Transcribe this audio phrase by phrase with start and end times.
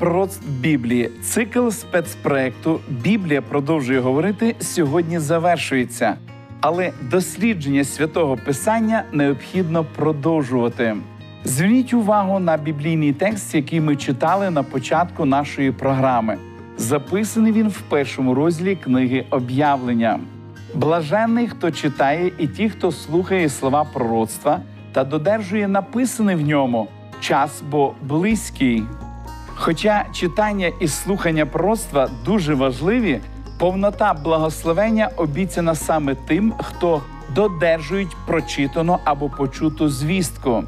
[0.00, 0.28] Сім
[0.60, 1.10] Біблії.
[1.22, 6.14] Цикл спецпроекту Біблія продовжує говорити сьогодні завершується,
[6.60, 10.96] але дослідження святого Писання необхідно продовжувати.
[11.44, 16.38] Зверніть увагу на біблійний текст, який ми читали на початку нашої програми.
[16.76, 20.20] Записаний він в першому розділі книги об'явлення.
[20.74, 24.60] Блаженний, хто читає, і ті, хто слухає слова пророцтва
[24.92, 26.88] та додержує написане в ньому
[27.20, 28.82] час, бо близький.
[29.60, 33.20] Хоча читання і слухання пророцтва дуже важливі,
[33.58, 37.02] повнота благословення обіцяна саме тим, хто
[37.34, 40.64] додержують прочитану або почуту звістку.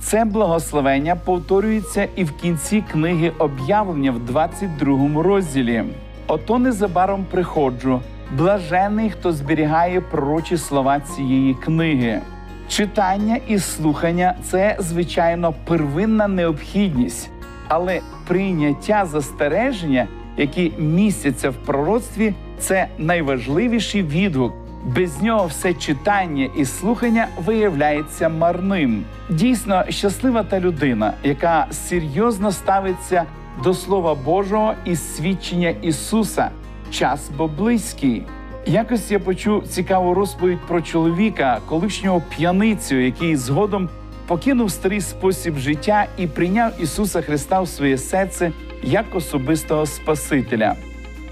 [0.00, 5.84] Це благословення повторюється і в кінці книги об'явлення в 22 розділі.
[6.26, 8.00] Ото незабаром приходжу,
[8.36, 12.20] блажений, хто зберігає пророчі слова цієї книги.
[12.68, 17.30] Читання і слухання це, звичайно, первинна необхідність,
[17.74, 20.06] але прийняття застереження,
[20.36, 24.52] які містяться в пророцтві, це найважливіший відгук.
[24.96, 29.04] Без нього все читання і слухання виявляється марним.
[29.30, 33.24] Дійсно, щаслива та людина, яка серйозно ставиться
[33.64, 36.50] до Слова Божого і свідчення Ісуса,
[36.90, 38.22] час бо близький.
[38.66, 43.88] Якось я почув цікаву розповідь про чоловіка, колишнього п'яницю, який згодом
[44.26, 50.74] покинув старий спосіб життя і прийняв Ісуса Христа в своє серце як особистого Спасителя.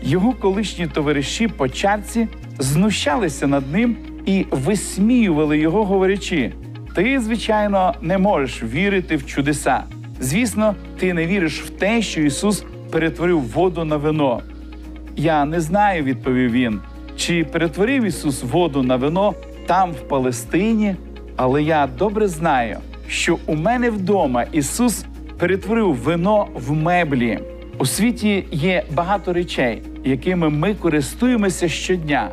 [0.02, 6.52] Його колишні товариші по чарці знущалися над ним і висміювали його, говорячи:
[6.94, 9.82] Ти, звичайно, не можеш вірити в чудеса.
[10.20, 14.41] Звісно, ти не віриш в те, що Ісус перетворив воду на вино.
[15.16, 16.80] Я не знаю, відповів він,
[17.16, 19.34] чи перетворив Ісус воду на вино
[19.66, 20.97] там, в Палестині,
[21.43, 22.78] але я добре знаю,
[23.09, 25.05] що у мене вдома Ісус
[25.39, 27.39] перетворив вино в меблі.
[27.78, 32.31] У світі є багато речей, якими ми користуємося щодня,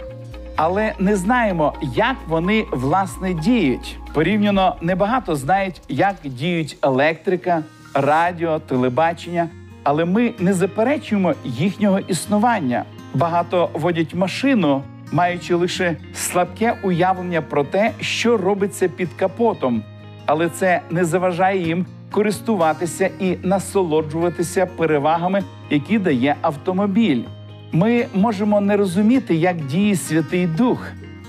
[0.56, 3.98] але не знаємо, як вони власне діють.
[4.14, 7.64] Порівняно небагато знають, як діють електрика,
[7.94, 9.50] радіо, телебачення,
[9.84, 12.84] але ми не заперечуємо їхнього існування.
[13.14, 19.84] Багато водять машину, маючи лише слабке уявлення про те, що робиться під капотом,
[20.26, 27.24] але це не заважає їм користуватися і насолоджуватися перевагами, які дає автомобіль.
[27.72, 30.88] Ми можемо не розуміти, як діє Святий Дух,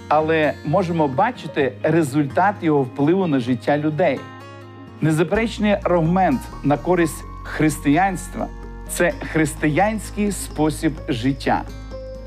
[0.09, 4.21] але можемо бачити результат його впливу на життя людей.
[5.01, 8.47] Незаперечний аргумент на користь християнства
[8.89, 11.63] це християнський спосіб життя.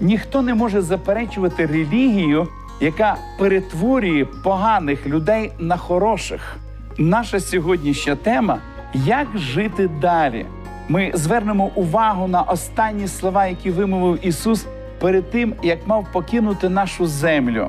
[0.02, 2.48] Ніхто не може заперечувати релігію,
[2.80, 6.58] яка перетворює поганих людей на хороших.
[6.98, 8.58] Наша сьогоднішня тема
[8.94, 10.46] як жити далі.
[10.90, 14.66] Ми звернемо увагу на останні слова, які вимовив Ісус
[15.00, 17.68] перед тим, як мав покинути нашу землю.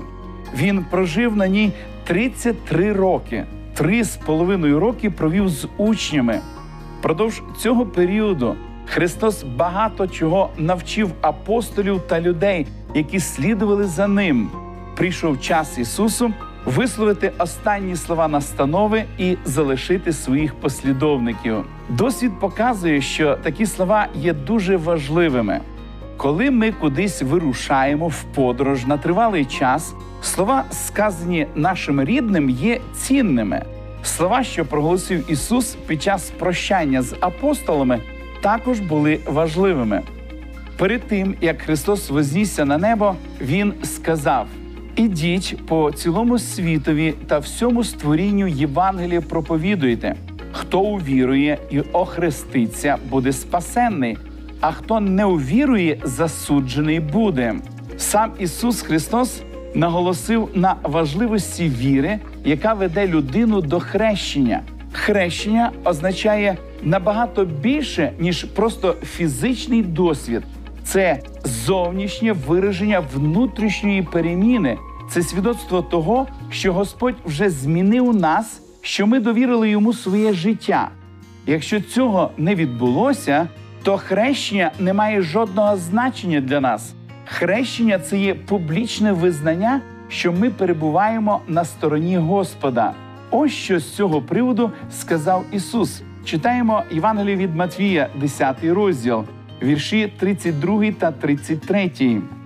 [0.57, 1.73] Він прожив на ній
[2.05, 3.45] 33 роки,
[3.75, 6.41] три з половиною роки провів з учнями.
[7.03, 8.57] Продовж цього періоду
[8.95, 14.51] Христос багато чого навчив апостолів та людей, які слідували за ним.
[14.97, 16.33] Прийшов час Ісусу
[16.65, 21.65] висловити останні слова настанови і залишити своїх послідовників.
[21.89, 25.61] Досвід показує, що такі слова є дуже важливими.
[26.17, 33.65] Коли ми кудись вирушаємо в подорож на тривалий час, слова, сказані нашим рідним, є цінними.
[34.03, 38.01] Слова, що проголосив Ісус під час прощання з апостолами,
[38.43, 40.03] також були важливими.
[40.77, 44.47] Перед тим як Христос вознісся на небо, Він сказав.
[44.97, 50.15] Ідіть по цілому світові та всьому створінню Євангелія проповідуйте.
[50.53, 54.19] Хто увірує і охреститься, буде спасенний,
[54.61, 57.55] а хто не увірує, засуджений буде.
[57.97, 59.43] Сам Ісус Христос
[59.75, 64.61] наголосив на важливості віри, яка веде людину до хрещення.
[64.93, 70.43] Хрещення означає набагато більше, ніж просто фізичний досвід.
[70.85, 74.79] Це зовнішнє вираження внутрішньої переміни.
[75.11, 80.89] Це свідоцтво того, що Господь вже змінив нас, що ми довірили йому своє життя.
[81.47, 83.49] Якщо цього не відбулося,
[83.83, 86.95] то хрещення не має жодного значення для нас.
[87.25, 92.93] Хрещення це є публічне визнання, що ми перебуваємо на стороні Господа.
[93.31, 96.03] Ось що з цього приводу сказав Ісус.
[96.25, 99.25] Читаємо Євангеліє від Матвія, 10 розділ,
[99.63, 101.91] вірші 32 та 33.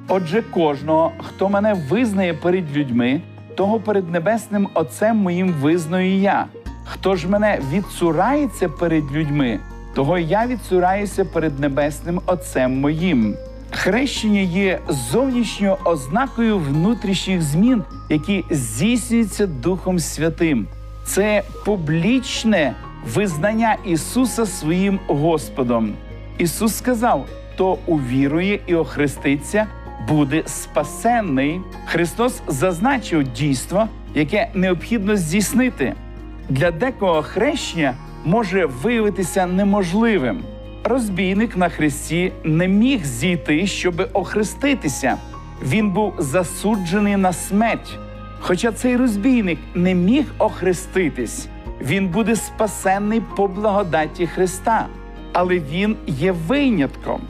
[0.08, 3.20] Отже, кожного, хто мене визнає перед людьми,
[3.56, 6.46] того перед небесним Отцем моїм визнаю я.
[6.84, 9.60] Хто ж мене відсурається перед людьми,
[9.94, 13.34] того я відсураюся перед небесним Отцем моїм.
[13.70, 20.66] Хрещення є зовнішньою ознакою внутрішніх змін, які здійснюються Духом Святим.
[21.04, 22.74] Це публічне
[23.14, 25.92] визнання Ісуса своїм Господом.
[26.38, 29.66] Ісус сказав: хто увірує і охреститься,
[30.08, 31.60] буде спасенний.
[31.86, 35.94] Христос зазначив дійство, яке необхідно здійснити.
[36.48, 37.94] Для декого хрещення
[38.24, 40.42] може виявитися неможливим.
[40.84, 45.16] Розбійник на хресті не міг зійти, щоби охреститися.
[45.62, 47.98] Він був засуджений на смерть.
[48.40, 51.48] Хоча цей розбійник не міг охреститись,
[51.80, 54.86] він буде спасенний по благодаті Христа,
[55.32, 57.20] але він є винятком.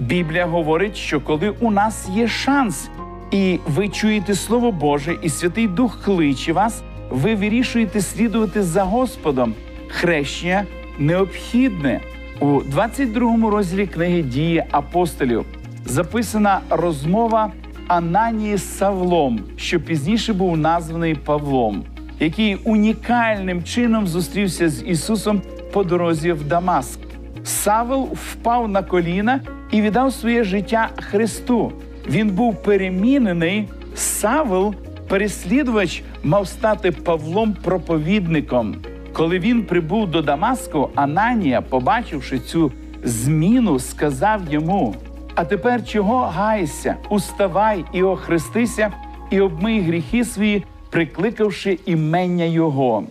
[0.00, 2.88] Біблія говорить, що коли у нас є шанс,
[3.30, 9.54] і ви чуєте Слово Боже, і Святий Дух кличе вас, ви вирішуєте слідувати за Господом.
[9.88, 10.64] Хрещення
[10.98, 12.00] необхідне.
[12.40, 15.44] У 22 розділі книги дії апостолів
[15.84, 17.52] записана розмова
[17.88, 21.84] Ананії з Савлом, що пізніше був названий Павлом,
[22.24, 25.42] який унікальним чином зустрівся з Ісусом
[25.72, 26.98] по дорозі в Дамаск.
[27.44, 29.40] Савел впав на коліна
[29.70, 31.72] і віддав своє життя Христу.
[32.08, 33.68] Він був перемінений.
[33.94, 34.74] Савел,
[35.08, 38.76] переслідувач, мав стати Павлом проповідником.
[39.12, 42.72] Коли він прибув до Дамаску, Ананія, побачивши цю
[43.04, 44.94] зміну, сказав йому:
[45.34, 46.96] А тепер чого гайся?
[47.10, 48.92] Уставай і охрестися,
[49.30, 53.04] і обмий гріхи свої, прикликавши імення Його.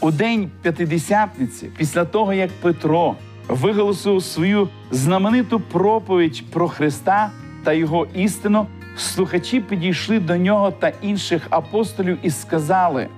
[0.00, 3.14] У день п'ятидесятниці, після того як Петро
[3.48, 7.30] виголосив свою знамениту проповідь про Христа
[7.64, 8.66] та Його істину,
[8.96, 13.08] слухачі підійшли до нього та інших апостолів і сказали.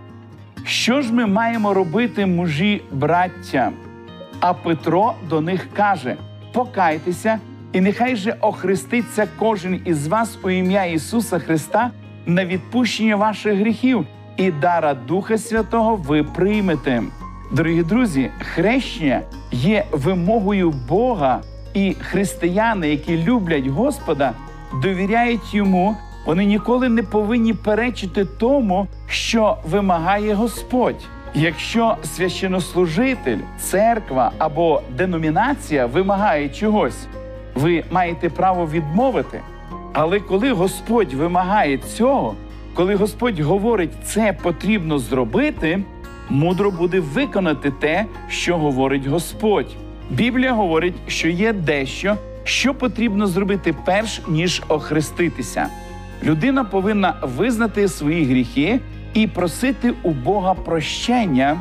[0.64, 3.72] Що ж ми маємо робити, мужі, браття?
[4.40, 6.16] А Петро до них каже:
[6.52, 7.38] Покайтеся,
[7.72, 11.90] і нехай же охреститься кожен із вас у ім'я Ісуса Христа
[12.26, 14.06] на відпущення ваших гріхів,
[14.36, 17.02] і дара Духа Святого ви приймете.
[17.52, 19.20] Дорогі друзі, хрещення
[19.52, 21.40] є вимогою Бога,
[21.74, 24.32] і християни, які люблять Господа,
[24.82, 25.96] довіряють йому.
[26.26, 31.04] Вони ніколи не повинні перечити тому, що вимагає Господь.
[31.34, 37.06] Якщо священнослужитель, церква або деномінація вимагає чогось,
[37.54, 39.40] ви маєте право відмовити.
[39.98, 42.34] Але коли Господь вимагає цього,
[42.74, 45.82] коли Господь говорить, це потрібно зробити,
[46.30, 49.76] мудро буде виконати те, що говорить Господь.
[50.10, 55.66] Біблія говорить, що є дещо, що потрібно зробити перш ніж охреститися.
[56.24, 58.80] Людина повинна визнати свої гріхи
[59.14, 61.60] і просити у Бога прощення.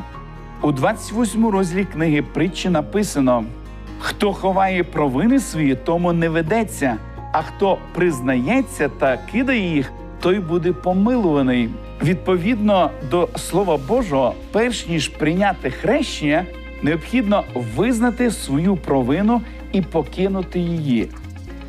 [0.62, 3.44] У 28 розділі книги притчі написано:
[3.98, 6.96] хто ховає провини свої, тому не ведеться,
[7.38, 11.68] а хто признається та кидає їх, той буде помилуваний.
[12.02, 16.44] Відповідно до Слова Божого, перш ніж прийняти хрещення,
[16.82, 17.44] необхідно
[17.76, 19.40] визнати свою провину
[19.72, 21.08] і покинути її.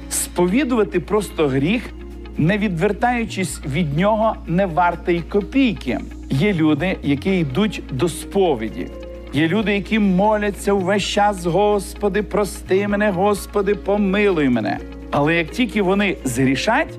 [0.09, 1.89] Сповідувати просто гріх
[2.38, 6.00] не відвертаючись від нього, не варте й копійки.
[6.29, 8.88] Є люди, які йдуть до сповіді.
[9.33, 14.79] Є люди, які моляться увесь час, Господи, прости мене, Господи, помилуй мене.
[15.11, 16.93] Але як тільки вони зрішать,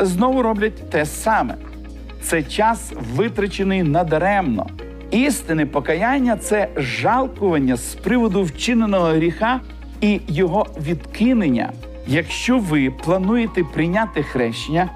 [0.00, 1.54] знову роблять те саме.
[2.22, 4.66] Це час витрачений надаремно.
[5.10, 9.60] Істинне покаяння це жалкування з приводу вчиненого гріха
[10.00, 11.72] і його відкинення.
[12.06, 14.88] Якщо ви плануєте прийняти хрещення,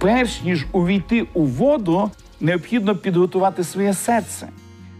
[0.00, 2.10] перш ніж увійти у воду,
[2.40, 4.48] необхідно підготувати своє серце.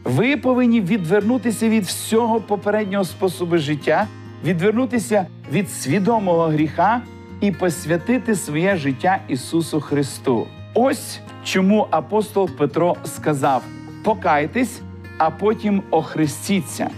[0.04, 4.06] Ви повинні відвернутися від всього попереднього способу життя,
[4.44, 7.02] відвернутися від свідомого гріха
[7.40, 10.46] і посвятити своє життя Ісусу Христу.
[10.74, 13.62] Ось чому апостол Петро сказав:
[14.04, 14.80] покайтесь,
[15.18, 16.90] а потім охрестіться.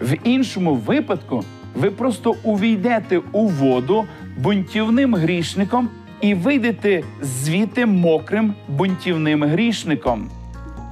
[0.00, 4.04] В іншому випадку ви просто увійдете у воду
[4.38, 5.88] бунтівним грішником
[6.20, 10.30] і вийдете звідти мокрим бунтівним грішником.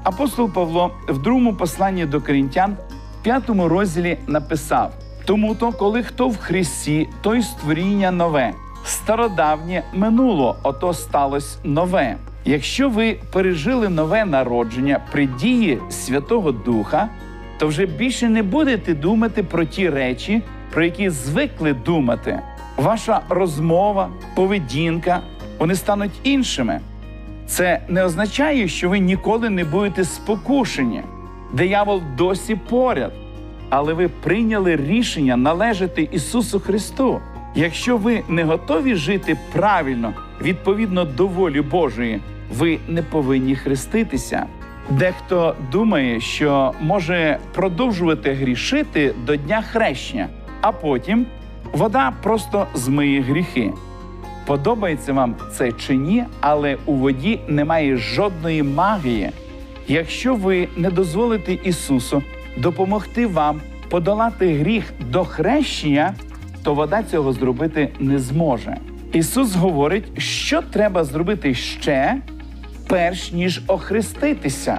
[0.03, 2.77] Апостол Павло в другому посланні до корінтян,
[3.21, 8.53] в п'ятому розділі написав: тому то, коли хто в Христі, той створіння нове,
[8.85, 12.17] стародавнє минуло, ото сталося нове.
[12.45, 17.09] Якщо ви пережили нове народження при дії Святого Духа,
[17.59, 22.41] то вже більше не будете думати про ті речі, про які звикли думати.
[22.77, 25.21] Ваша розмова, поведінка
[25.59, 26.81] вони стануть іншими.
[27.47, 31.03] Це не означає, що ви ніколи не будете спокушені.
[31.53, 33.13] Диявол досі поряд.
[33.71, 37.21] Але ви прийняли рішення належати Ісусу Христу.
[37.55, 42.21] Якщо ви не готові жити правильно відповідно до волі Божої,
[42.55, 44.47] ви не повинні хреститися.
[44.91, 50.29] Дехто думає, що може продовжувати грішити до дня хрещення,
[50.61, 51.27] а потім
[51.73, 53.73] вода просто змиє гріхи.
[54.47, 59.31] Подобається вам це чи ні, але у воді немає жодної магії.
[59.89, 62.23] Якщо ви не дозволите Ісусу
[62.57, 63.61] допомогти вам
[63.91, 66.15] подолати гріх до хрещення,
[66.63, 68.77] то вода цього зробити не зможе.
[69.13, 72.17] Ісус говорить, що треба зробити ще,
[72.89, 74.79] перш ніж охреститися.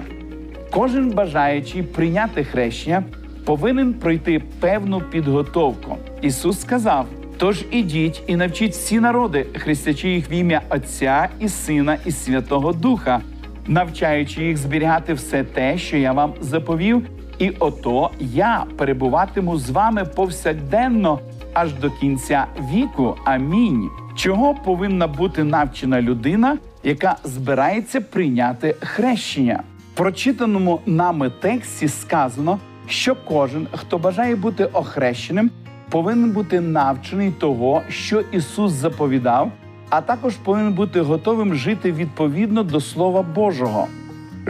[0.70, 3.02] Кожен бажаючий прийняти хрещення
[3.44, 5.96] повинен пройти певну підготовку.
[6.22, 7.06] Ісус сказав:
[7.36, 12.72] Тож ідіть і навчіть всі народи, хрестячи їх в ім'я Отця і Сина, і Святого
[12.72, 13.20] Духа,
[13.66, 17.06] навчаючи їх зберігати все те, що я вам заповів,
[17.38, 21.18] і ото я перебуватиму з вами повсякденно
[21.52, 23.16] аж до кінця віку.
[23.24, 23.88] Амінь.
[24.16, 29.62] Чого повинна бути навчена людина, яка збирається прийняти хрещення?
[29.92, 35.50] В прочитаному нами тексті сказано, що кожен, хто бажає бути охрещеним,
[35.90, 39.52] повинен бути навчений того, що Ісус заповідав,
[39.90, 43.86] а також повинен бути готовим жити відповідно до Слова Божого.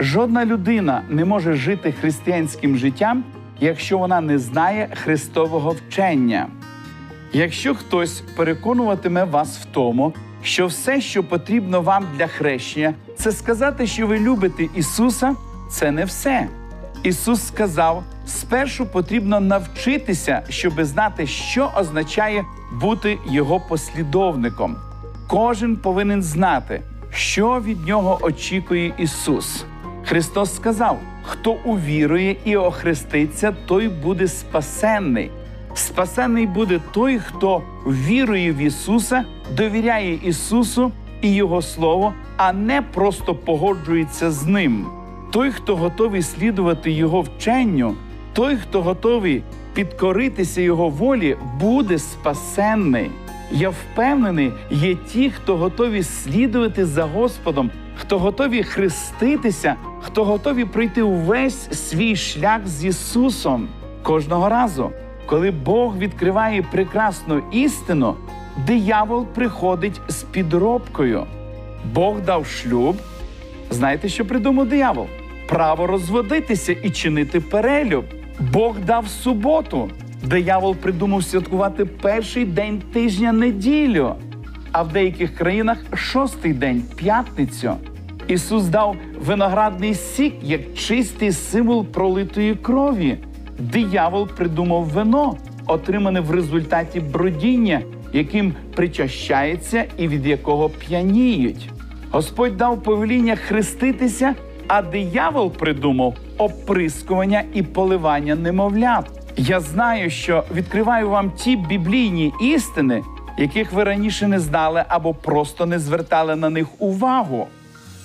[0.01, 3.23] Жодна людина не може жити християнським життям,
[3.59, 6.47] якщо вона не знає Христового вчення.
[7.33, 10.13] Якщо хтось переконуватиме вас в тому,
[10.43, 15.35] що все, що потрібно вам для хрещення, це сказати, що ви любите Ісуса,
[15.71, 16.47] це не все.
[17.03, 22.45] Ісус сказав: спершу потрібно навчитися, щоби знати, що означає
[22.81, 24.75] бути Його послідовником.
[25.27, 29.65] Кожен повинен знати, що від нього очікує Ісус.
[30.09, 35.31] Христос сказав: хто увірує і охреститься, той буде спасенний.
[35.73, 39.25] Спасенний буде той, хто вірує в Ісуса,
[39.57, 44.85] довіряє Ісусу і Його Слово, а не просто погоджується з Ним.
[45.31, 47.95] Той, хто готовий слідувати Його вченню,
[48.33, 53.11] той, хто готовий підкоритися Його волі, буде спасенний.
[53.51, 61.01] Я впевнений, є ті, хто готові слідувати за Господом, хто готові хреститися, хто готові пройти
[61.01, 63.67] увесь свій шлях з Ісусом
[64.03, 64.91] кожного разу.
[65.25, 68.15] Коли Бог відкриває прекрасну істину,
[68.67, 71.25] диявол приходить з підробкою.
[71.93, 72.95] Бог дав шлюб.
[73.69, 75.07] Знаєте, що придумав диявол?
[75.47, 78.05] Право розводитися і чинити перелюб.
[78.39, 79.89] Бог дав суботу.
[80.23, 84.15] Диявол придумав святкувати перший день тижня неділю,
[84.71, 87.73] а в деяких країнах шостий день п'ятницю.
[88.27, 88.95] Ісус дав
[89.25, 93.17] виноградний сік як чистий символ пролитої крові.
[93.59, 97.81] Диявол придумав вино, отримане в результаті бродіння,
[98.13, 101.69] яким причащається і від якого п'яніють.
[102.11, 104.35] Господь дав повеління хреститися,
[104.67, 109.18] а диявол придумав оприскування і поливання немовлят.
[109.41, 113.03] Я знаю, що відкриваю вам ті біблійні істини,
[113.37, 117.47] яких ви раніше не знали або просто не звертали на них увагу.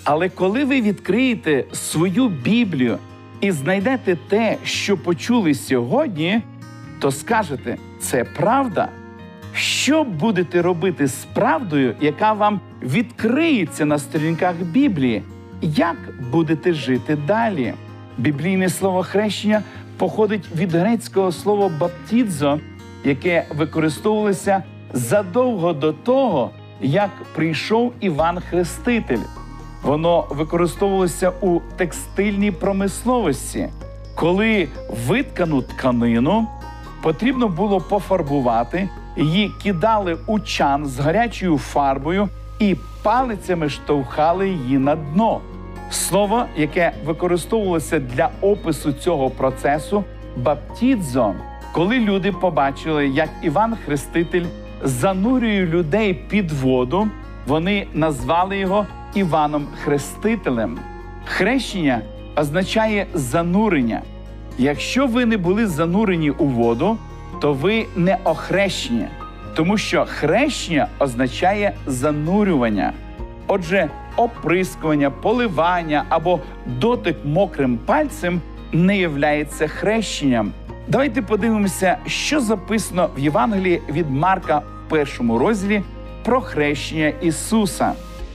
[0.04, 2.98] Але коли ви відкриєте свою Біблію
[3.40, 6.42] і знайдете те, що почули сьогодні,
[6.98, 8.88] то скажете, це правда.
[9.54, 15.22] Що будете робити з правдою, яка вам відкриється на сторінках Біблії?
[15.62, 15.96] Як
[16.32, 17.74] будете жити далі?
[18.18, 19.62] Біблійне слово хрещення
[19.98, 22.58] походить від грецького слова баптідзо,
[23.04, 29.18] яке використовувалося задовго до того, як прийшов Іван Хреститель.
[29.82, 33.68] Воно використовувалося у текстильній промисловості,
[34.14, 34.68] коли
[35.06, 36.46] виткану тканину
[37.02, 44.96] потрібно було пофарбувати, її кидали у чан з гарячою фарбою і палицями штовхали її на
[44.96, 45.40] дно.
[45.94, 50.04] Слово, яке використовувалося для опису цього процесу,
[50.36, 51.32] баптідзо,
[51.72, 54.44] коли люди побачили, як Іван Хреститель
[54.82, 57.08] занурює людей під воду,
[57.46, 60.78] вони назвали його Іваном Хрестителем.
[61.24, 62.00] Хрещення
[62.36, 64.02] означає занурення.
[64.58, 66.98] Якщо ви не були занурені у воду,
[67.40, 69.06] то ви не охрещені,
[69.54, 72.92] тому що хрещення означає занурювання.
[73.54, 78.40] Отже, оприскування, поливання або дотик мокрим пальцем
[78.72, 80.52] не являється хрещенням.
[80.88, 85.82] Давайте подивимося, що записано в Євангелії від Марка в першому розділі
[86.24, 87.92] про хрещення Ісуса.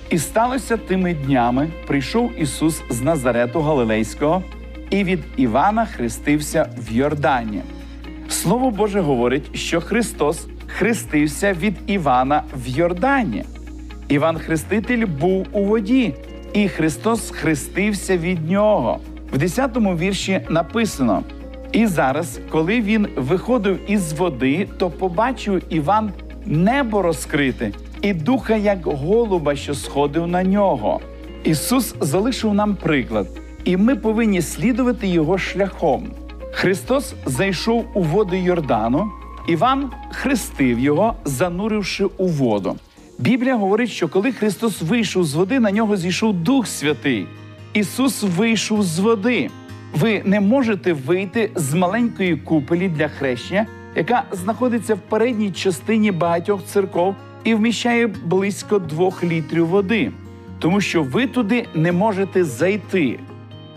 [0.09, 4.43] І сталося тими днями: прийшов Ісус з Назарету Галилейського
[4.89, 7.61] і від Івана хрестився в Йордані.
[8.29, 13.43] Слово Боже говорить, що Христос хрестився від Івана в Йордані.
[14.09, 16.13] Іван Хреститель був у воді,
[16.53, 18.99] і Христос хрестився від нього.
[19.33, 21.23] В 10-му вірші написано:
[21.71, 26.11] І зараз, коли він виходив із води, то побачив Іван
[26.45, 30.99] небо розкрите і духа, як голуба, що сходив на нього.
[31.43, 33.27] Ісус залишив нам приклад,
[33.63, 36.07] і ми повинні слідувати Його шляхом.
[36.51, 39.11] Христос зайшов у воду Йордану,
[39.47, 42.75] Іван хрестив його, зануривши у воду.
[43.19, 47.27] Біблія говорить, що коли Христос вийшов з води, на нього зійшов Дух Святий.
[47.73, 49.49] Ісус вийшов з води.
[49.93, 56.65] Ви не можете вийти з маленької купелі для хрещення, яка знаходиться в передній частині багатьох
[56.65, 60.11] церков і вміщає близько двох літрів води,
[60.59, 63.19] тому що ви туди не можете зайти.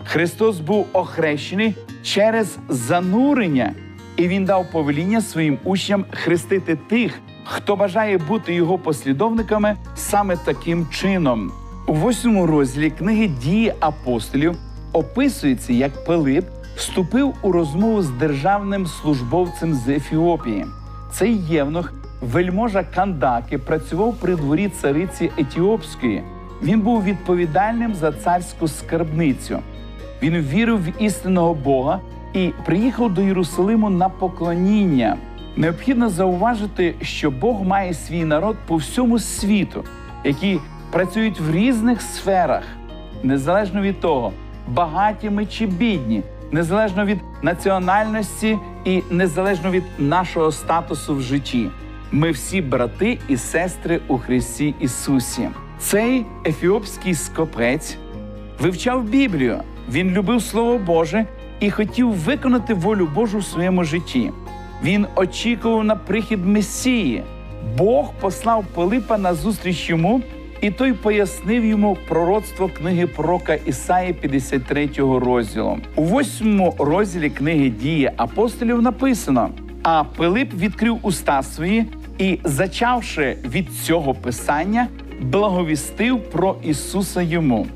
[0.03, 3.73] Христос був охрещений через занурення,
[4.17, 10.87] і Він дав повеління своїм учням хрестити тих, хто бажає бути його послідовниками саме таким
[10.87, 11.51] чином.
[11.87, 14.55] У восьмому розділі книги дії апостолів
[14.93, 16.45] описується, як Пилип
[16.75, 20.65] вступив у розмову з державним службовцем з Ефіопії.
[21.11, 26.23] Цей євнух, вельможа Кандаки, працював при дворі цариці Етіопської.
[26.63, 29.59] Він був відповідальним за царську скарбницю.
[30.21, 31.99] Він вірив в істинного Бога
[32.33, 35.17] і приїхав до Єрусалиму на поклоніння.
[35.55, 39.83] Необхідно зауважити, що Бог має свій народ по всьому світу,
[40.23, 40.59] які
[40.91, 42.63] працюють в різних сферах,
[43.23, 44.31] незалежно від того,
[44.67, 51.69] багаті ми чи бідні, незалежно від національності і незалежно від нашого статусу в житті.
[52.11, 55.49] Ми всі брати і сестри у Христі Ісусі.
[55.79, 57.97] Цей ефіопський скопець
[58.59, 59.57] вивчав Біблію.
[59.91, 61.25] Він любив Слово Боже
[61.59, 64.31] і хотів виконати волю Божу в своєму житті.
[64.83, 67.23] Він очікував на прихід Месії.
[67.77, 70.21] Бог послав Пилипа на зустріч йому,
[70.61, 75.77] і той пояснив йому пророцтво книги пророка Ісаї 53 розділу.
[75.95, 79.49] У восьмому розділі книги дії апостолів написано:
[79.83, 81.85] а Пилип відкрив уста свої
[82.17, 84.87] і, зачавши від цього писання,
[85.21, 87.67] благовістив про Ісуса йому.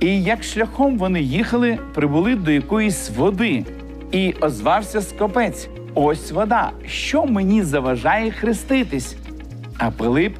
[0.00, 3.64] І як шляхом вони їхали, прибули до якоїсь води,
[4.12, 5.68] і озвався скопець:
[6.02, 9.16] Ось вода, що мені заважає хреститись?
[9.78, 10.36] А Пилип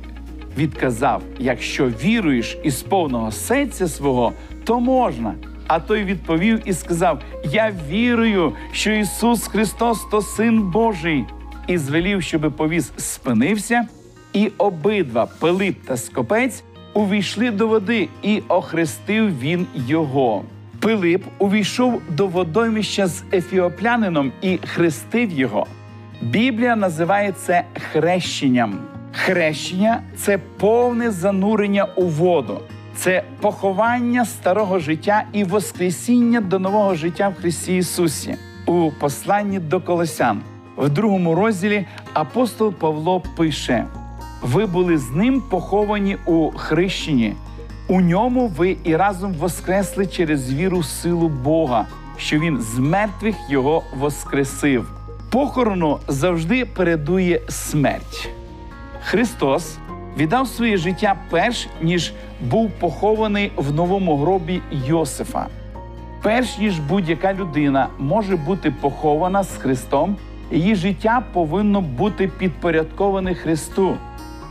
[0.58, 4.32] відказав: якщо віруєш із повного серця свого,
[4.64, 5.34] то можна.
[5.66, 11.24] А той відповів і сказав: Я вірую, що Ісус Христос то Син Божий,
[11.66, 13.88] і звелів, щоби повіз спинився,
[14.32, 16.62] і обидва Пилип та скопець
[16.94, 20.44] увійшли до води, і охрестив він його.
[20.80, 25.66] Пилип увійшов до водоймища з ефіоплянином і хрестив його.
[26.22, 28.78] Біблія називає це хрещенням.
[29.12, 32.60] Хрещення це повне занурення у воду,
[32.94, 38.36] це поховання старого життя і воскресіння до нового життя в Христі Ісусі.
[38.66, 40.40] У посланні до Колосян,
[40.76, 43.86] в другому розділі апостол Павло пише:
[44.42, 47.34] ви були з ним поховані у хрещенні.
[47.90, 53.82] У ньому ви і разом воскресли через віру силу Бога, що Він з мертвих його
[53.96, 54.90] воскресив.
[55.30, 58.28] Похорону завжди передує смерть.
[59.02, 59.78] Христос
[60.16, 65.46] віддав своє життя перш ніж був похований в новому гробі Йосифа.
[66.22, 70.16] Перш ніж будь-яка людина може бути похована з Христом,
[70.50, 73.96] її життя повинно бути підпорядковане Христу.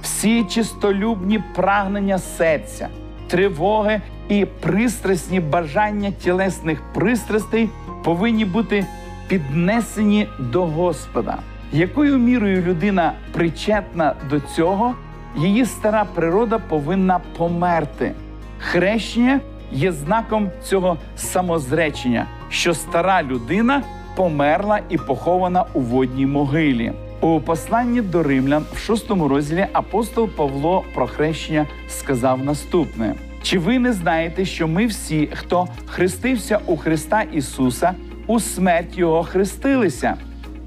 [0.02, 2.88] Всі чистолюбні прагнення серця,
[3.30, 7.70] тривоги і пристрасні бажання тілесних пристрастей
[8.04, 8.86] повинні бути
[9.28, 11.38] піднесені до Господа.
[11.74, 14.96] Якою мірою людина причетна до цього,
[15.38, 18.12] її стара природа повинна померти.
[18.60, 19.39] Хрещення
[19.72, 23.84] є знаком цього самозречення, що стара людина
[24.15, 26.94] померла і похована у водній могилі.
[27.21, 33.79] У посланні до римлян в шостому розділі апостол Павло про хрещення сказав наступне: чи ви
[33.79, 37.93] не знаєте, що ми всі, хто хрестився у Христа Ісуса,
[38.27, 40.15] у смерть Його хрестилися?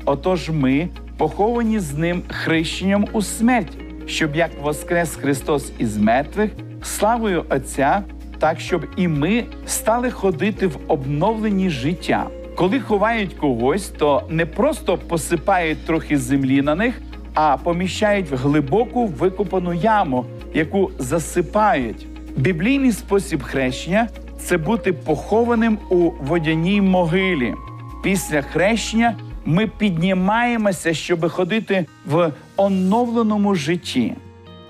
[0.05, 6.51] Отож, ми поховані з ним хрещенням у смерть, щоб як воскрес Христос із мертвих,
[6.83, 8.03] славою Отця,
[8.39, 12.27] так щоб і ми стали ходити в обновленні життя.
[12.55, 17.01] Коли ховають когось, то не просто посипають трохи землі на них,
[17.35, 22.07] а поміщають в глибоку викопану яму, яку засипають.
[22.37, 27.55] Біблійний спосіб хрещення це бути похованим у водяній могилі.
[28.03, 34.15] Після хрещення ми піднімаємося, щоб ходити в оновленому житті.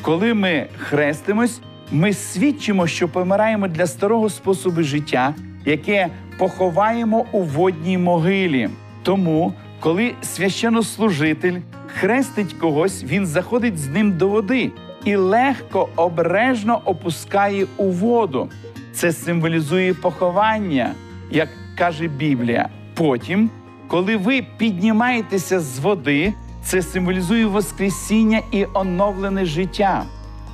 [0.03, 1.61] Коли ми хрестимось,
[1.93, 6.09] ми свідчимо, що помираємо для старого способу життя, яке
[6.43, 8.69] поховаємо у водній могилі.
[9.03, 14.71] Тому, коли священнослужитель хрестить когось, він заходить з ним до води
[15.05, 18.49] і легко, обережно опускає у воду.
[18.93, 20.95] Це символізує поховання,
[21.31, 22.69] як каже Біблія.
[22.95, 23.51] Потім,
[23.89, 30.03] коли ви піднімаєтеся з води, це символізує Воскресіння і оновлене життя.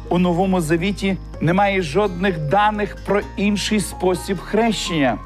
[0.09, 5.19] У новому завіті немає жодних даних про інший спосіб хрещення.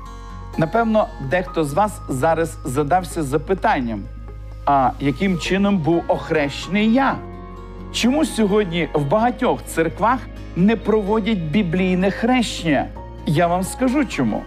[0.58, 4.02] Напевно, дехто з вас зараз задався запитанням:
[4.66, 7.16] а яким чином був охрещений я?
[7.92, 10.18] Чому сьогодні в багатьох церквах
[10.56, 12.86] не проводять біблійне хрещення?
[13.26, 14.42] Я вам скажу чому.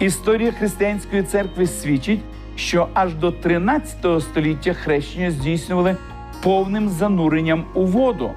[0.00, 2.20] Історія християнської церкви свідчить,
[2.56, 5.96] що аж до 13 століття хрещення здійснювали
[6.42, 8.30] повним зануренням у воду.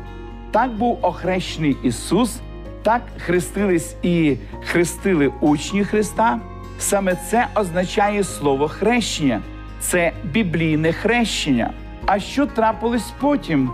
[0.52, 2.40] Так був охрещений Ісус,
[2.84, 6.40] так хрестились і хрестили учні Христа.
[6.80, 9.42] Саме це означає слово хрещення,
[9.80, 11.72] це біблійне хрещення.
[12.06, 13.70] А що трапилось потім?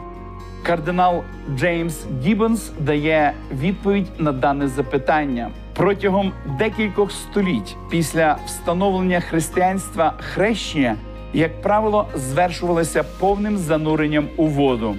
[0.63, 1.23] Кардинал
[1.55, 5.49] Джеймс Гіббонс дає відповідь на дане запитання.
[5.73, 10.95] Протягом декількох століть після встановлення християнства хрещення,
[11.33, 14.95] як правило, звершувалося повним зануренням у воду.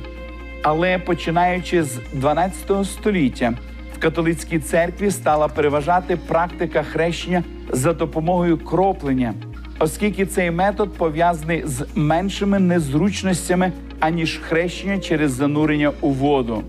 [0.62, 3.52] Але починаючи з 12 століття
[3.96, 9.34] в католицькій церкві стала переважати практика хрещення за допомогою кроплення,
[9.78, 16.62] оскільки цей метод пов'язаний з меншими незручностями аніж хрещення через занурення у воду.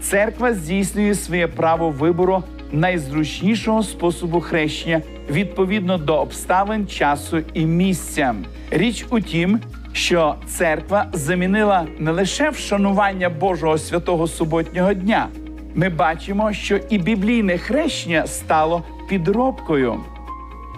[0.00, 8.34] Церква здійснює своє право вибору найзручнішого способу хрещення відповідно до обставин часу і місця.
[8.70, 9.60] Річ у тім,
[9.92, 15.28] що церква замінила не лише вшанування Божого святого суботнього дня.
[15.74, 20.00] Ми бачимо, що і біблійне хрещення стало підробкою.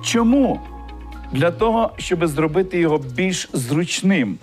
[0.03, 0.61] Чому?
[1.33, 4.39] Для того, щоб зробити його більш зручним.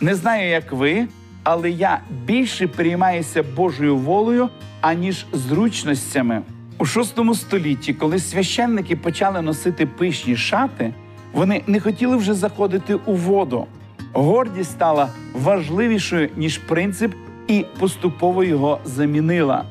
[0.00, 1.06] Не знаю, як ви,
[1.42, 4.48] але я більше переймаюся Божою волею,
[4.80, 6.42] аніж зручностями.
[6.78, 10.94] У VI столітті, коли священники почали носити пишні шати,
[11.32, 13.66] вони не хотіли вже заходити у воду.
[14.12, 17.14] Гордість стала важливішою, ніж принцип,
[17.48, 19.64] і поступово його замінила.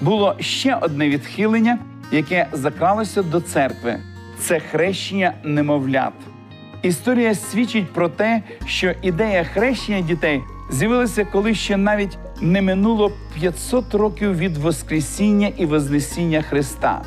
[0.00, 1.78] Було ще одне відхилення,
[2.12, 4.00] яке закралося до церкви
[4.38, 6.12] це хрещення немовлят.
[6.82, 13.94] Історія свідчить про те, що ідея хрещення дітей з'явилася, коли ще навіть не минуло 500
[13.94, 17.02] років від Воскресіння і Вознесіння Христа.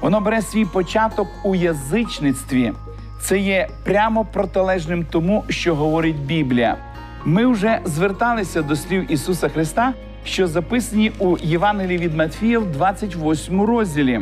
[0.00, 2.72] Воно бере свій початок у язичництві.
[3.20, 6.76] Це є прямо протилежним тому, що говорить Біблія.
[7.24, 9.92] Ми вже зверталися до слів Ісуса Христа,
[10.24, 14.20] що записані у Євангелії від Матфія в 28 розділі.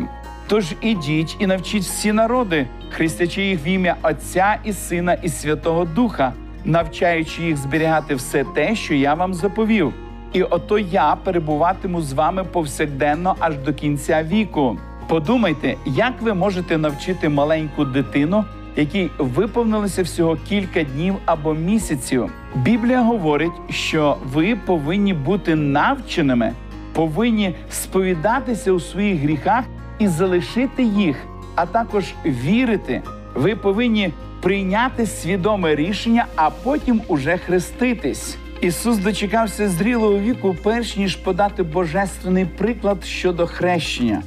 [0.48, 5.84] Тож ідіть і навчіть всі народи, хрестячи їх в ім'я Отця і Сина і Святого
[5.84, 6.32] Духа,
[6.64, 9.92] навчаючи їх зберігати все те, що я вам заповів.
[10.32, 14.78] І ото я перебуватиму з вами повсякденно аж до кінця віку.
[15.08, 18.44] Подумайте, як ви можете навчити маленьку дитину,
[18.76, 22.32] якій виповнилося всього кілька днів або місяців.
[22.54, 26.52] Біблія говорить, що ви повинні бути навченими,
[26.92, 29.64] повинні сповідатися у своїх гріхах
[29.98, 31.16] і залишити їх,
[31.54, 33.02] а також вірити.
[33.34, 38.36] Ви повинні прийняти свідоме рішення, а потім уже хреститись.
[38.60, 44.22] Ісус дочекався зрілого віку, перш ніж подати божественний приклад щодо хрещення.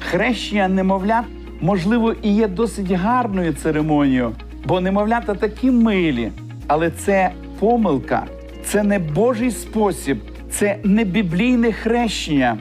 [0.00, 1.24] Хрещення немовлят,
[1.60, 4.32] можливо, і є досить гарною церемонією,
[4.66, 6.32] бо немовлята такі милі,
[6.66, 8.26] але це помилка,
[8.64, 10.18] це не Божий спосіб,
[10.50, 12.56] це не біблійне хрещення.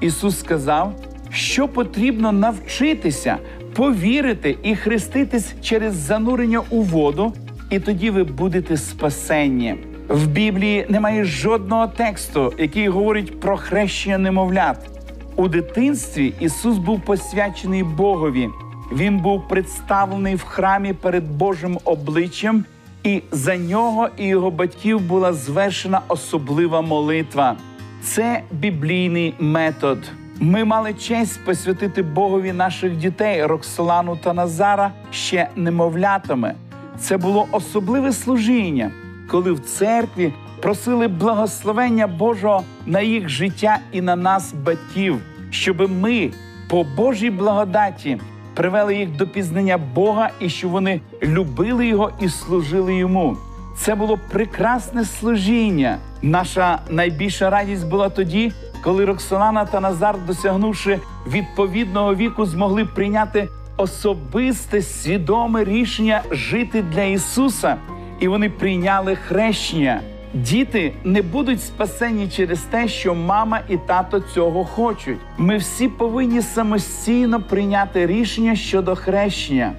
[0.00, 0.92] Ісус сказав,
[1.30, 3.36] що потрібно навчитися,
[3.74, 7.32] повірити і хреститись через занурення у воду,
[7.70, 9.74] і тоді ви будете спасенні.
[10.08, 14.97] В Біблії немає жодного тексту, який говорить про хрещення немовлят.
[15.38, 18.48] У дитинстві Ісус був посвячений Богові.
[18.92, 22.64] Він був представлений в храмі перед Божим обличчям,
[23.04, 27.56] і за нього і його батьків була звершена особлива молитва.
[28.02, 29.98] Це біблійний метод.
[30.40, 36.54] Ми мали честь посвятити Богові наших дітей Роксолану та Назара ще немовлятами.
[36.98, 38.90] Це було особливе служіння,
[39.30, 46.30] коли в церкві просили благословення Божого на їх життя і на нас, батьків, щоб ми
[46.70, 48.20] по Божій благодаті
[48.54, 53.36] привели їх до пізнання Бога і щоб вони любили його і служили йому.
[53.76, 55.98] Це було прекрасне служіння.
[56.22, 58.52] Наша найбільша радість була тоді,
[58.84, 67.76] коли Роксолана та Назар, досягнувши відповідного віку, змогли прийняти особисте свідоме рішення жити для Ісуса,
[68.20, 70.00] і вони прийняли хрещення.
[70.34, 75.18] Діти не будуть спасені через те, що мама і тато цього хочуть.
[75.38, 79.72] Ми всі повинні самостійно прийняти рішення щодо хрещення.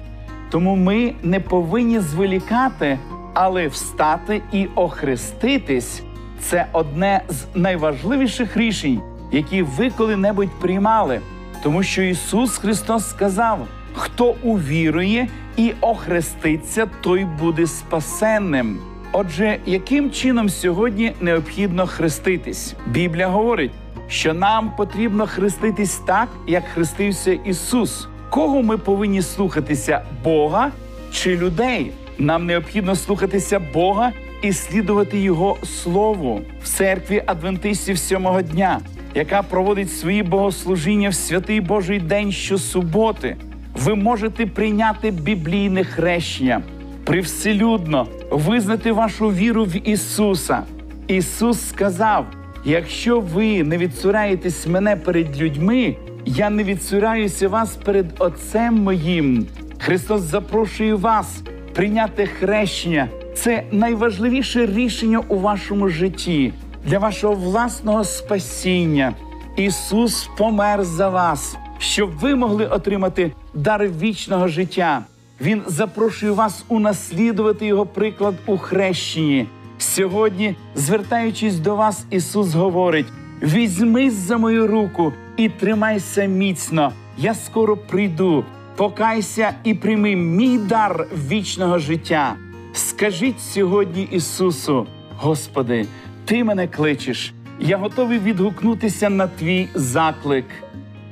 [0.50, 2.98] Тому ми не повинні зволікати,
[3.34, 6.02] але встати і охреститись
[6.40, 9.00] це одне з найважливіших рішень,
[9.32, 11.20] які ви коли-небудь приймали.
[11.62, 18.89] Тому що Ісус Христос сказав: хто увірує і охреститься, той буде спасенним.
[19.12, 22.74] Отже, яким чином сьогодні необхідно хреститись?
[22.86, 23.70] Біблія говорить,
[24.08, 28.08] що нам потрібно хреститись так, як хрестився Ісус.
[28.30, 30.70] Кого ми повинні слухатися Бога
[31.12, 31.92] чи людей?
[32.18, 38.80] Нам необхідно слухатися Бога і слідувати Його Слову в церкві Адвентистів сьомого дня,
[39.14, 43.36] яка проводить свої богослужіння в святий Божий день щосуботи.
[43.74, 46.62] Ви можете прийняти біблійне хрещення,
[47.10, 50.62] привселюдно визнати вашу віру в Ісуса.
[51.06, 52.26] Ісус сказав:
[52.64, 55.96] якщо ви не відсураєтесь мене перед людьми,
[56.26, 59.46] я не відсураюся вас перед Отцем моїм.
[59.78, 61.42] Христос запрошує вас
[61.74, 63.08] прийняти хрещення.
[63.34, 66.52] Це найважливіше рішення у вашому житті
[66.86, 69.14] для вашого власного спасіння.
[69.56, 75.02] Ісус помер за вас, щоб ви могли отримати дар вічного життя.
[75.40, 79.46] Він запрошує вас унаслідувати його приклад у хрещенні.
[79.78, 83.06] Сьогодні, звертаючись до вас, Ісус говорить:
[83.42, 86.92] візьмись за мою руку і тримайся міцно.
[87.18, 88.44] Я скоро прийду.
[88.76, 92.34] Покайся і прийми мій дар вічного життя.
[92.72, 95.86] Скажіть сьогодні Ісусу, Господи,
[96.24, 97.34] Ти мене кличеш.
[97.58, 100.44] Я готовий відгукнутися на твій заклик.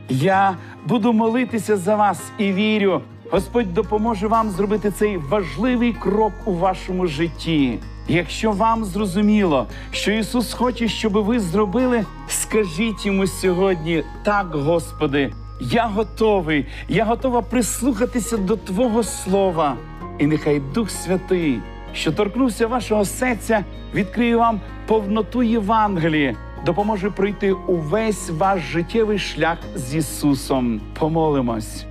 [0.08, 6.52] Я буду молитися за вас і вірю, Господь допоможе вам зробити цей важливий крок у
[6.52, 7.78] вашому житті.
[8.08, 15.86] Якщо вам зрозуміло, що Ісус хоче, щоб ви зробили, скажіть йому сьогодні так, Господи, я
[15.86, 19.76] готовий, я готова прислухатися до Твого Слова.
[20.18, 21.60] І нехай Дух Святий,
[21.92, 23.64] що торкнувся вашого серця,
[23.94, 26.36] відкриє вам повноту Євангелії,
[26.66, 30.80] допоможе пройти увесь ваш життєвий шлях з Ісусом.
[30.98, 31.87] Помолимось.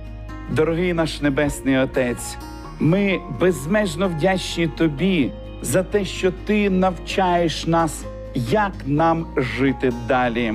[0.50, 2.36] Дорогий наш Небесний Отець,
[2.80, 5.32] ми безмежно вдячні Тобі
[5.62, 10.54] за те, що Ти навчаєш нас, як нам жити далі.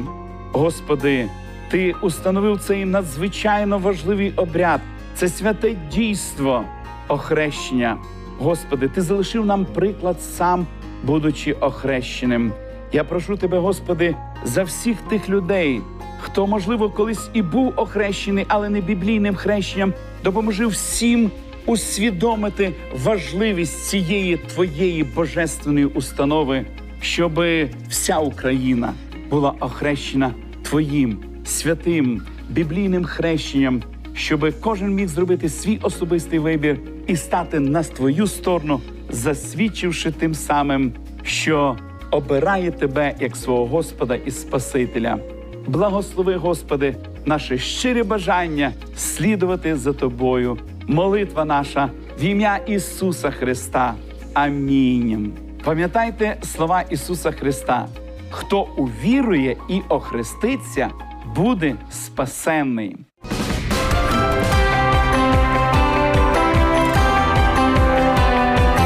[0.52, 1.30] Господи,
[1.70, 4.82] Ти установив цей надзвичайно важливий обряд,
[5.16, 6.64] це святе дійство
[7.08, 7.98] охрещення.
[8.40, 10.66] Господи, Ти залишив нам приклад сам,
[11.04, 12.54] будучи охрещеним.
[12.92, 15.82] Я прошу Тебе, Господи, за всіх тих людей,
[16.24, 21.32] хто, можливо, колись і був охрещений, але не біблійним хрещенням, допоможи всім
[21.66, 26.66] усвідомити важливість цієї твоєї божественної установи,
[27.02, 27.44] щоб
[27.90, 28.94] вся Україна
[29.30, 33.84] була охрещена Твоїм святим біблійним хрещенням,
[34.14, 40.92] щоб кожен міг зробити свій особистий вибір і стати на твою сторону, засвідчивши тим самим,
[41.24, 41.78] що
[42.12, 45.20] обирає тебе як свого Господа і Спасителя.
[45.68, 46.96] Благослови, Господи,
[47.26, 50.58] наше щире бажання слідувати за Тобою.
[50.88, 53.94] Молитва наша в ім'я Ісуса Христа.
[54.34, 55.34] Амінь.
[55.64, 57.88] Пам'ятайте слова Ісуса Христа:
[58.30, 60.90] хто увірує і охреститься,
[61.36, 62.98] буде спасенний.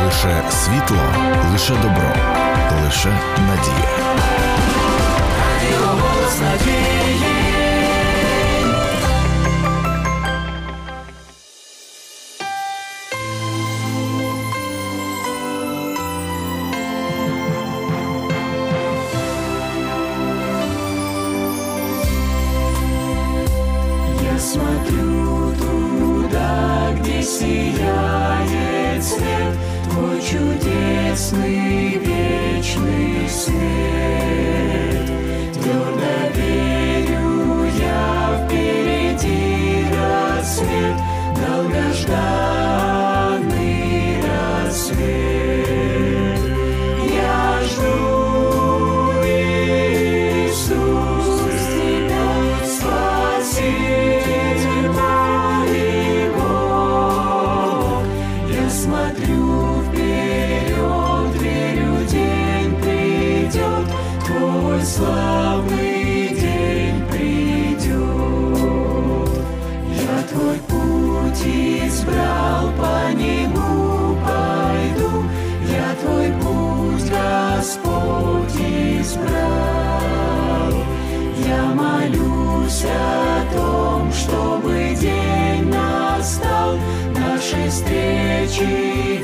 [0.06, 0.98] Лише світло,
[1.52, 2.14] лише добро,
[2.86, 3.10] лише
[3.40, 3.97] надія.
[6.40, 6.97] passageiro.
[88.58, 89.17] Jesus.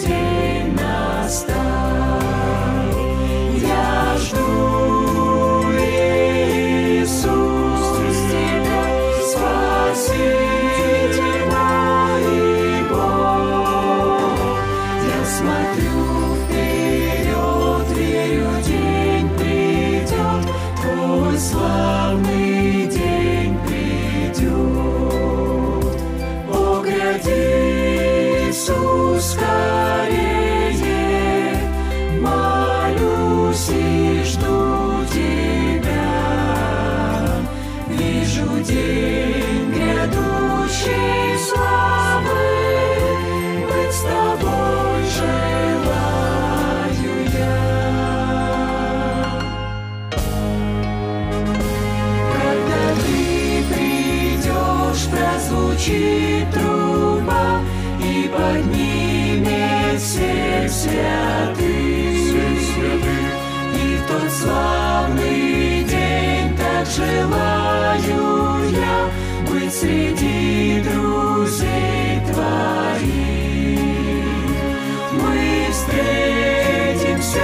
[56.54, 57.60] Труба
[58.00, 61.64] и поднимет всех святых.
[63.76, 69.10] И тот славный день так желаю я
[69.52, 73.80] быть среди друзей твоих.
[75.12, 77.44] Мы встретимся